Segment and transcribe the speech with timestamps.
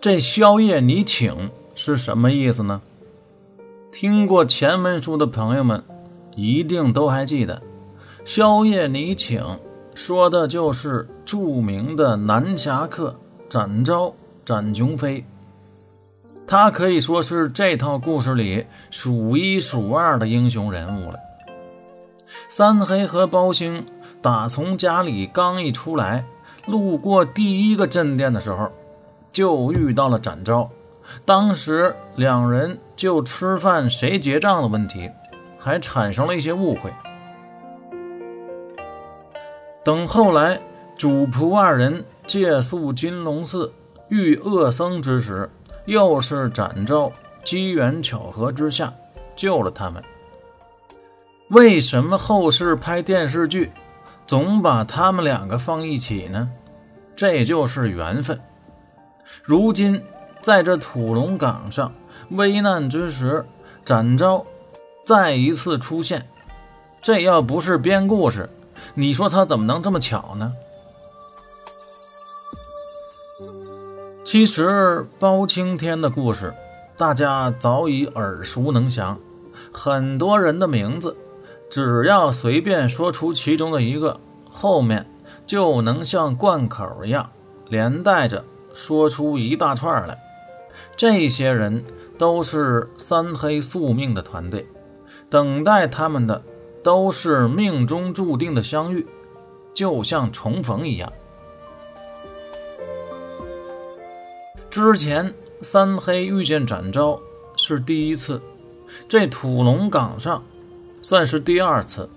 [0.00, 2.82] 这宵夜你请是什么意思呢？
[3.90, 5.82] 听过前文书的朋友们
[6.36, 7.62] 一定都还记得，
[8.24, 9.42] 宵夜你请
[9.94, 13.18] 说的就是著名的男侠客
[13.48, 14.14] 展昭、
[14.44, 15.24] 展雄飞。
[16.50, 21.18] 他可以说是这套故事里数一数二的英雄人物了。
[22.48, 23.84] 三黑和包兴
[24.22, 26.24] 打从家里刚一出来，
[26.66, 28.72] 路过第一个镇店的时候，
[29.30, 30.70] 就遇到了展昭。
[31.26, 35.10] 当时两人就吃饭谁结账的问题，
[35.58, 36.90] 还产生了一些误会。
[39.84, 40.58] 等后来
[40.96, 43.70] 主仆二人借宿金龙寺
[44.08, 45.50] 遇恶僧之时。
[45.88, 47.10] 又是展昭
[47.42, 48.92] 机缘巧合之下
[49.34, 50.04] 救了他们。
[51.48, 53.72] 为什么后世拍电视剧
[54.26, 56.50] 总把他们两个放一起呢？
[57.16, 58.38] 这就是缘分。
[59.42, 59.98] 如今
[60.42, 61.90] 在这土龙岗上
[62.32, 63.42] 危难之时，
[63.82, 64.44] 展昭
[65.06, 66.28] 再一次出现，
[67.00, 68.46] 这要不是编故事，
[68.92, 70.52] 你说他怎么能这么巧呢？
[74.30, 76.52] 其实包青天的故事，
[76.98, 79.18] 大家早已耳熟能详。
[79.72, 81.16] 很多人的名字，
[81.70, 84.20] 只要随便说出其中的一个，
[84.50, 85.10] 后面
[85.46, 87.30] 就能像贯口一样，
[87.70, 90.18] 连带着说出一大串来。
[90.94, 91.82] 这些人
[92.18, 94.68] 都是三黑宿命的团队，
[95.30, 96.42] 等待他们的
[96.84, 99.06] 都是命中注定的相遇，
[99.72, 101.10] 就像重逢一样。
[104.80, 107.20] 之前三黑遇见展昭
[107.56, 108.40] 是第一次，
[109.08, 110.40] 这土龙岗上
[111.02, 112.08] 算是第二次。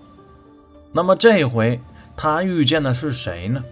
[0.91, 1.81] 那么这回
[2.15, 3.63] 他遇见的是谁呢？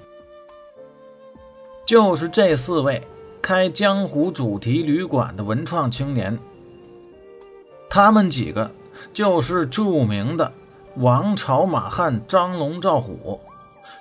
[1.86, 3.08] 就是这四位
[3.44, 6.40] 开江湖主题旅馆的文创青年。
[7.92, 8.72] 他们几个
[9.14, 10.52] 就是著名的
[10.96, 13.40] 王朝马汉张龙赵虎，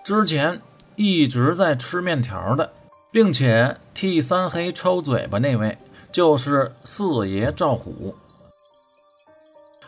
[0.02, 0.58] 之前
[0.96, 2.72] 一直在吃面条的。
[3.10, 5.76] 并且替三黑抽嘴巴那位
[6.12, 8.14] 就是四爷赵虎。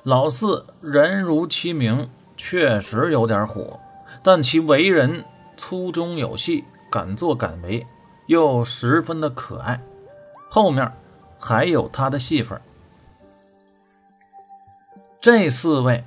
[0.02, 3.78] 老四人如其名，确实有点虎，
[4.20, 5.24] 但其为人
[5.56, 7.86] 粗中有细，敢作敢为，
[8.26, 9.80] 又十分的可爱。
[10.48, 10.92] 后面
[11.38, 12.60] 还有他的戏份。
[15.20, 16.02] 这四位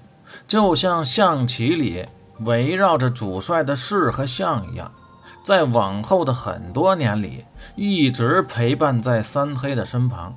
[0.46, 2.06] 就像象棋里
[2.42, 4.92] 围绕着主帅的士和象一样。
[5.44, 7.44] 在往后的很多年里，
[7.76, 10.34] 一直陪伴在三黑的身旁。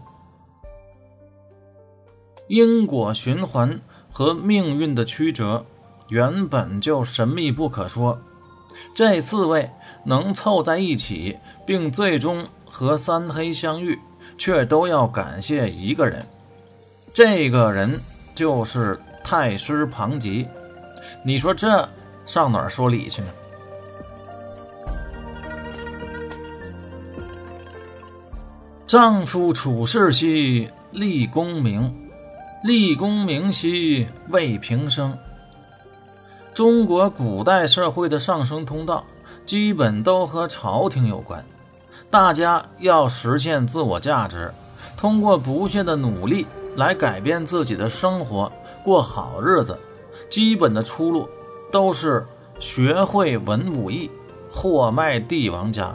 [2.49, 3.81] 因果循环
[4.11, 5.65] 和命运的曲折，
[6.09, 8.19] 原本就神秘不可说。
[8.95, 9.71] 这四位
[10.05, 13.99] 能凑在一起，并最终和三黑相遇，
[14.37, 16.25] 却都要感谢一个人。
[17.13, 17.99] 这个人
[18.35, 20.47] 就是太师庞吉。
[21.25, 21.89] 你说这
[22.27, 23.29] 上哪儿说理去呢？
[28.87, 31.93] 丈夫处世兮立功名，
[32.63, 35.13] 立功名兮为平生。
[36.55, 39.03] 中国古代社会的上升通道，
[39.45, 41.45] 基本都和朝廷有关。
[42.09, 44.55] 大家要实现自我价值，
[44.97, 46.47] 通过不懈的努力
[46.77, 48.51] 来改变自己的生活，
[48.85, 49.77] 过好日子。
[50.31, 51.29] 基本的出路
[51.73, 52.25] 都是
[52.61, 54.09] 学会文武艺，
[54.53, 55.93] 货卖帝王家。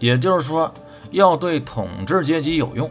[0.00, 0.68] 也就是说。
[1.10, 2.90] 要对统治阶级有用。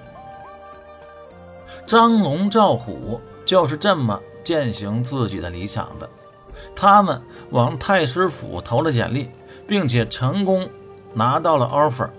[1.88, 6.10] 张龙、赵虎就是这么践行自己的理想的。
[6.76, 7.22] 他们
[7.52, 9.30] 往太师府投了简历，
[9.68, 10.68] 并且成功
[11.14, 12.10] 拿到了 offer。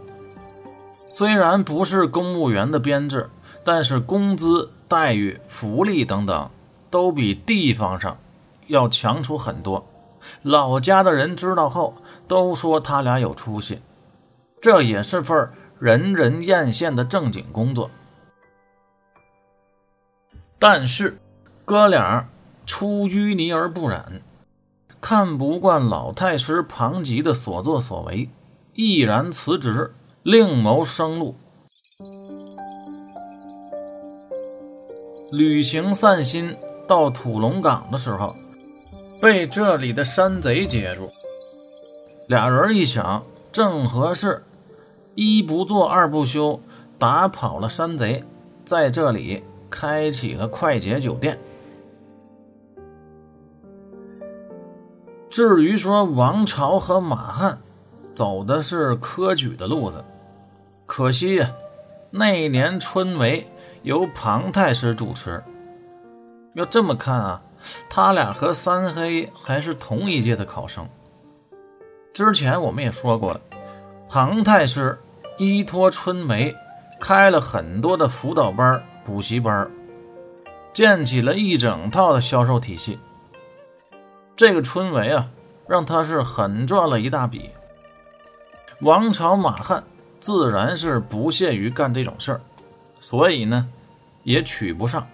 [1.09, 3.29] 虽然不是公务员的编制，
[3.65, 6.51] 但是工资待遇、福利等等
[6.91, 8.17] 都比地方上
[8.67, 9.85] 要强出很多。
[10.43, 11.95] 老家的人知道后
[12.29, 13.81] 都说他俩有出息，
[14.61, 17.91] 这也是份人人艳羡的正经工作，
[20.59, 21.19] 但是
[21.67, 22.27] 哥俩
[22.65, 24.23] 出淤泥而不染，
[25.03, 28.29] 看不惯老太师庞吉的所作所为，
[28.73, 29.93] 毅然辞职，
[30.23, 31.37] 另谋生路。
[35.31, 36.57] 旅行散心
[36.89, 38.35] 到土龙岗的时候，
[39.21, 41.11] 被这里的山贼截住。
[42.29, 44.43] 俩人一想，正合适。
[45.17, 46.61] 一不做二不休，
[46.99, 48.23] 打跑了山贼，
[48.67, 51.39] 在这里开启了快捷酒店。
[55.31, 57.59] 至于说王朝和马汉
[58.15, 60.05] 走的是科举的路子，
[60.85, 61.51] 可惜呀，
[62.11, 63.43] 那年春闱
[63.83, 65.43] 由庞太师主持，
[66.53, 67.43] 要这么看啊，
[67.89, 70.87] 他俩和三黑还是同一届的考生。
[72.13, 73.41] 之前我们也说过了，
[74.11, 74.99] 庞太师。
[75.39, 76.55] 依托春梅，
[77.01, 79.71] 开了很多的辅导班、补习班，
[80.73, 82.99] 建起了一整套的销售体系。
[84.35, 85.29] 这个春梅啊，
[85.67, 87.51] 让他是狠赚了一大笔。
[88.81, 89.83] 王朝马汉
[90.21, 92.41] 自然是不屑于干这种事儿，
[92.99, 93.69] 所以呢，
[94.23, 95.07] 也娶不上。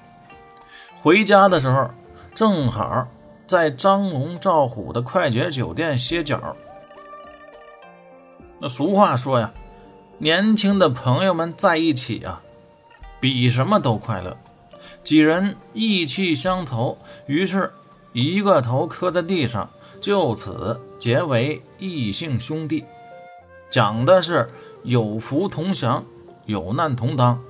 [1.01, 1.89] 回家的时候，
[2.35, 3.07] 正好
[3.47, 6.57] 在张龙赵虎的快捷酒店歇脚。
[8.59, 9.53] 那俗话说呀，
[10.23, 12.41] 年轻的朋友们在一起啊，
[13.19, 14.37] 比什么都快乐。
[15.03, 16.97] 几人意气相投，
[17.27, 17.73] 于是。
[18.13, 22.85] 一个头磕在地上，就此结为异姓兄弟，
[23.71, 24.51] 讲的是
[24.83, 26.05] 有福同享，
[26.45, 27.43] 有难同当，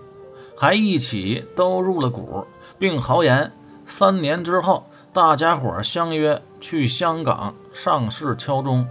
[0.56, 2.46] 还一起都入了股，
[2.78, 3.52] 并豪言
[3.86, 8.86] 三年之后，大家伙相约去香港上市敲钟。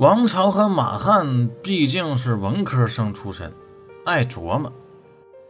[0.00, 3.52] 王朝和马汉毕竟是文科生出身，
[4.06, 4.72] 爱琢磨。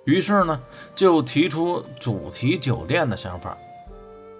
[0.02, 0.60] 于是呢，
[0.92, 3.56] 就提出主题酒店的想法。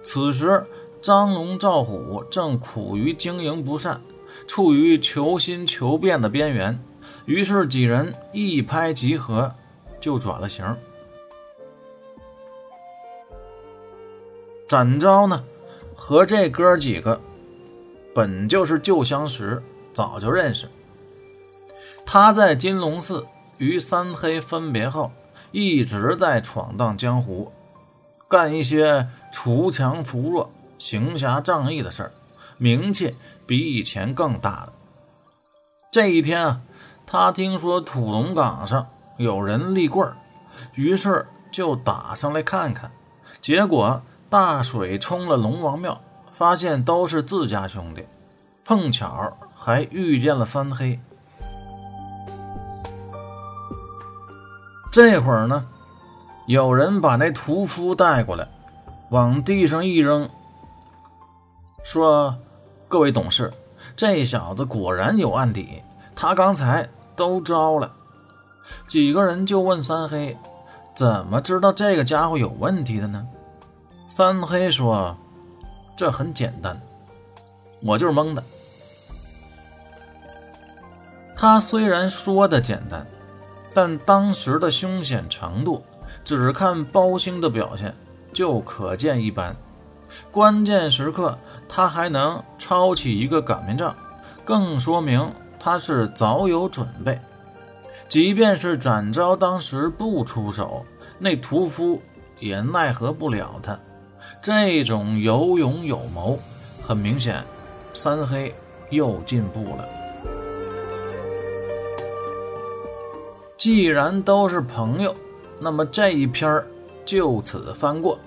[0.03, 0.65] 此时，
[1.01, 4.01] 张龙赵虎正苦于经营不善，
[4.49, 6.77] 处于求新求变的边缘。
[7.23, 9.49] 于是几人一拍即合，
[10.01, 10.65] 就转了型。
[14.67, 15.41] 展昭呢，
[15.95, 17.17] 和这哥几个
[18.13, 20.69] 本就是旧相识，早就认识。
[22.05, 23.25] 他在金龙寺
[23.57, 25.11] 与三黑分别后。
[25.53, 27.51] 一直在闯荡江湖，
[28.29, 30.49] 干一些锄强扶弱、
[30.79, 32.11] 行侠仗义的事儿，
[32.57, 34.73] 名气比以前更大了。
[35.91, 36.61] 这一天啊，
[37.05, 40.15] 他听说土龙岗上有人立棍儿，
[40.75, 42.89] 于是就打上来看看。
[43.41, 45.99] 结果大水冲了龙王庙，
[46.37, 48.05] 发现都是自家兄弟，
[48.63, 50.99] 碰巧还遇见了三黑。
[54.91, 55.67] 这会儿呢，
[56.47, 58.47] 有人把那屠夫带过来，
[59.11, 60.27] 往地上一扔，
[61.83, 62.35] 说
[62.89, 63.53] ：“各位董事，
[63.95, 65.83] 这小子果然有案底，
[66.15, 67.91] 他刚才都招了。”
[68.87, 70.35] 几个人就问三黑
[70.95, 73.27] ：“怎么知道这个家伙有问题的呢？”
[74.09, 75.15] 三黑说
[75.95, 76.81] ：“这很简单，
[77.83, 78.43] 我就是蒙的。”
[81.41, 83.03] 他虽然说的简单。
[83.73, 85.83] 但当时的凶险程度，
[86.23, 87.95] 只看包兴的表现
[88.31, 89.55] 就可见一斑。
[90.29, 91.35] 关键时刻
[91.67, 93.95] 他还能抄起一个擀面杖，
[94.45, 97.19] 更说明他是早有准备。
[98.07, 100.85] 即便是展昭当时不出手，
[101.17, 101.99] 那屠夫
[102.39, 103.79] 也奈何不了他。
[104.43, 106.37] 这种有勇有谋，
[106.83, 107.43] 很明显，
[107.93, 108.53] 三黑
[108.91, 110.00] 又进步了。
[113.61, 115.15] 既然都是朋友，
[115.59, 116.65] 那么这一篇
[117.05, 118.17] 就此翻过，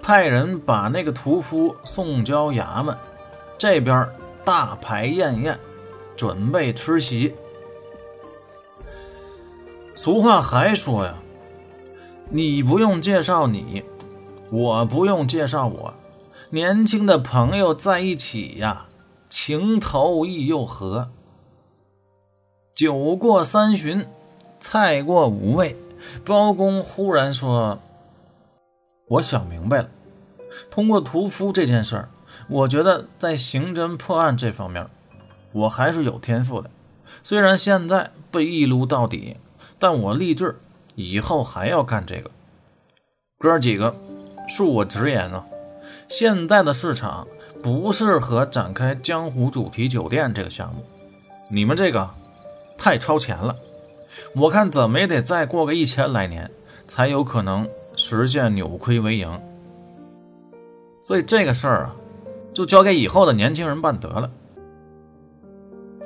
[0.00, 2.96] 派人把那个屠夫送交衙门，
[3.58, 4.08] 这边
[4.44, 5.58] 大排宴宴，
[6.16, 7.34] 准备吃席。
[9.96, 11.16] 俗话还说呀，
[12.30, 13.82] 你不用介绍你，
[14.52, 15.94] 我不用介绍我，
[16.50, 18.86] 年轻的朋友在一起呀，
[19.28, 21.10] 情投意又合。
[22.72, 24.06] 酒过三巡。
[24.58, 25.76] 菜过五味，
[26.24, 27.78] 包公忽然说
[29.08, 29.88] ：“我想明白了。
[30.70, 32.08] 通过屠夫这件事儿，
[32.48, 34.88] 我觉得在刑侦破案这方面，
[35.52, 36.70] 我还是有天赋的。
[37.22, 39.36] 虽然现在被一撸到底，
[39.78, 40.58] 但我立志
[40.94, 42.30] 以后还要干这个。
[43.38, 43.94] 哥几个，
[44.48, 45.44] 恕我直言啊，
[46.08, 47.28] 现在的市场
[47.62, 50.82] 不适合展开江湖主题酒店这个项目，
[51.48, 52.08] 你们这个
[52.78, 53.54] 太超前了。”
[54.34, 56.50] 我看怎么也得再过个一千来年，
[56.86, 59.40] 才有可能实现扭亏为盈。
[61.00, 61.96] 所以这个事儿啊，
[62.52, 64.30] 就交给以后的年轻人办得了。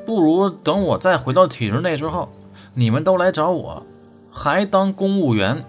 [0.05, 2.29] 不如等我再回到体制内之后，
[2.75, 3.87] 你们都来找我，
[4.31, 5.65] 还当公务员。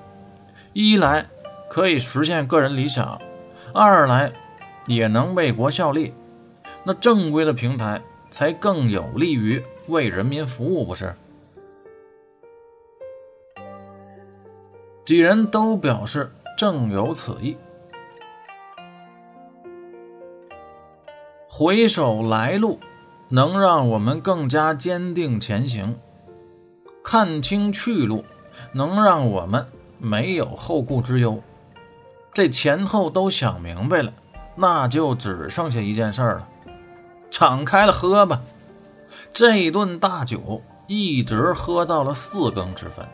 [0.74, 1.26] 一来
[1.70, 3.20] 可以实现个人理想，
[3.74, 4.32] 二来
[4.88, 6.14] 也能为国效力。
[6.84, 11.14] 那正规的平台才更有利于为人民服务，不是？
[15.04, 17.58] 几人都表示正有此意。
[21.48, 22.80] 回首来路，
[23.30, 25.96] 能让我们更加坚定前行；
[27.04, 28.24] 看清去路，
[28.74, 29.66] 能让我们
[29.98, 31.42] 没有后顾之忧。
[32.34, 34.14] 这前后都想明白了，
[34.56, 36.48] 那就只剩下一件事了，
[37.30, 38.42] 敞开了喝吧。
[39.34, 43.06] 这一顿大酒一直喝到了四更之分。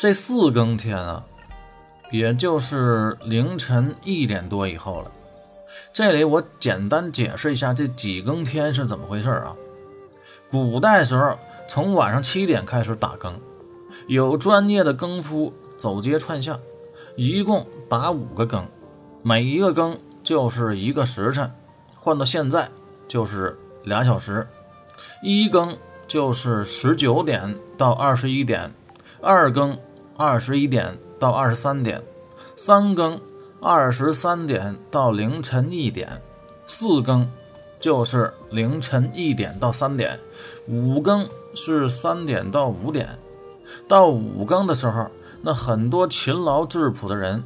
[0.00, 1.22] 这四更天啊，
[2.10, 5.12] 也就是凌晨一点多以后了。
[5.92, 9.54] 这里我简单解释一下这几更天是怎么回事啊？
[10.50, 11.38] 古代时候，
[11.68, 13.38] 从晚上七点开始打更。
[14.06, 16.58] 有专业的更夫走街串巷，
[17.14, 18.66] 一共打五个更，
[19.22, 21.52] 每一个更就是一个时辰，
[21.94, 22.66] 换到现在
[23.06, 23.54] 就是
[23.84, 24.48] 俩小时。
[25.22, 25.76] 一更
[26.08, 28.72] 就是十九点到二十一点，
[29.20, 29.78] 二更
[30.20, 31.98] 二十一点到二十三点，
[32.54, 33.18] 三更
[33.58, 36.20] 二十三点到凌晨一点，
[36.66, 37.26] 四更
[37.80, 40.20] 就是凌晨一点到三点，
[40.68, 43.08] 五更是三点到五点。
[43.88, 45.06] 到五更的时候，
[45.40, 47.42] 那很多勤劳质朴的人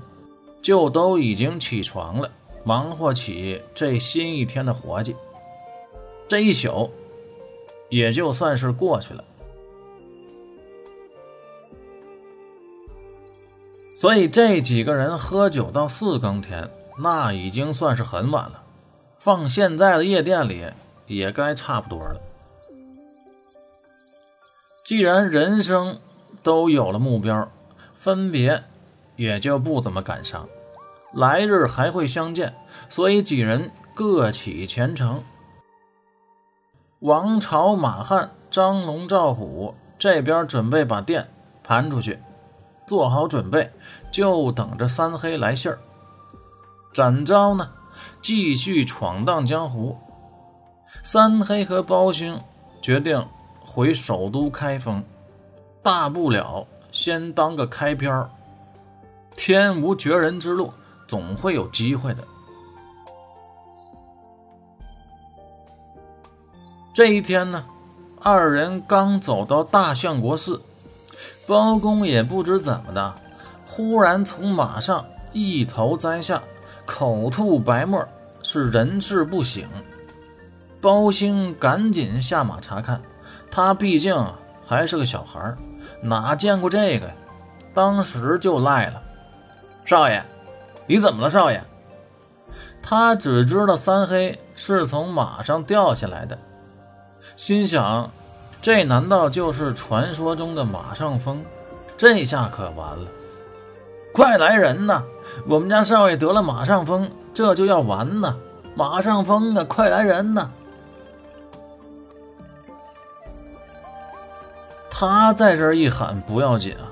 [0.60, 2.28] 就都已经起床了，
[2.64, 5.14] 忙活起这新一天的活计。
[6.26, 6.90] 这一宿
[7.88, 9.22] 也就算是过去了。
[13.94, 18.62] 所以这几个人喝酒到四更天，那已经算是很晚了。
[19.18, 20.66] 放现在的夜店里，
[21.06, 22.20] 也该差不多了。
[24.84, 25.98] 既然人生，
[26.42, 27.48] 都有了目标，
[27.94, 28.64] 分别
[29.16, 30.46] 也就不怎么感伤。
[31.12, 32.52] 来日还会相见，
[32.90, 35.22] 所以几人各起前程。
[36.98, 41.28] 王朝、马汉、张龙、赵虎这边准备把店
[41.62, 42.18] 盘出去，
[42.86, 43.70] 做好准备，
[44.10, 45.78] 就等着三黑来信儿。
[46.92, 47.68] 展昭呢，
[48.22, 49.96] 继续闯荡江湖。
[51.02, 52.40] 三黑和包兴
[52.80, 53.26] 决定
[53.64, 55.02] 回首都开封。
[55.82, 58.26] 大不了先当个开篇
[59.36, 60.72] 天无绝人之路，
[61.06, 62.24] 总会有机会的。
[66.94, 67.66] 这一天呢，
[68.22, 70.62] 二人刚走到大相国寺，
[71.46, 73.14] 包公也不知怎么的，
[73.66, 76.42] 忽然从马上一头栽下，
[76.86, 78.06] 口吐白沫，
[78.42, 79.64] 是人事不省。
[80.80, 83.00] 包兴赶紧下马查看，
[83.50, 84.14] 他毕竟
[84.66, 85.54] 还是个小孩。
[86.00, 87.12] 哪见过这个呀？
[87.72, 89.02] 当时就赖了。
[89.84, 90.22] 少爷，
[90.86, 91.62] 你怎么了，少爷？
[92.82, 96.38] 他只知道三黑是从马上掉下来的，
[97.34, 98.10] 心想：
[98.64, 101.44] 这难道就是传说中的马上疯？
[101.98, 103.06] 这下可完了！
[104.14, 105.04] 快来人呐！
[105.46, 108.34] 我们家少爷得了马上疯，这就要完呐！
[108.74, 109.62] 马上疯啊！
[109.64, 110.50] 快来人呐！
[114.90, 116.88] 他在这一喊不要紧啊，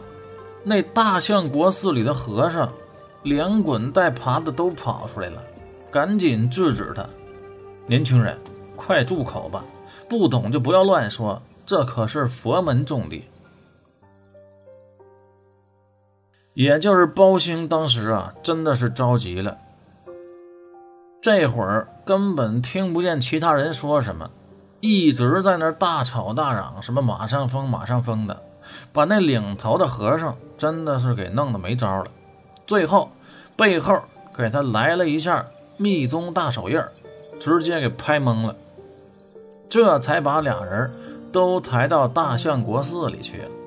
[0.63, 2.71] 那大相国寺里的和尚
[3.23, 5.43] 连滚带爬的都跑出来了，
[5.91, 7.03] 赶紧制止他。
[7.87, 8.39] 年轻人，
[8.77, 9.65] 快住口吧，
[10.07, 11.41] 不懂就不要乱说，
[11.73, 13.25] 这可是佛门重地。
[16.53, 19.57] 也就是包兴当时啊，真的是着急了，
[21.23, 24.31] 这会儿根本听不见其他人说什么。
[24.81, 28.43] 一直在那大吵大嚷，什么马上封马上封的，
[28.93, 32.11] 把那领头的和尚真的是给弄得没招了。
[32.67, 33.11] 最后
[33.57, 33.99] 背后
[34.37, 35.47] 给他来了一下
[35.79, 36.79] 密宗大手印
[37.41, 38.55] 直接给拍懵了，
[39.71, 40.91] 这才把俩人
[41.33, 43.62] 都抬到大相国寺里去了。